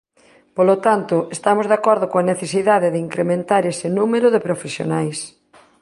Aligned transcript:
Polo 0.57 0.75
tanto, 0.85 1.15
estamos 1.37 1.65
de 1.67 1.75
acordo 1.79 2.05
coa 2.11 2.27
necesidade 2.31 2.87
de 2.93 2.99
incrementar 3.07 3.63
ese 3.73 3.87
número 3.99 4.27
de 4.31 4.43
profesionais. 4.47 5.17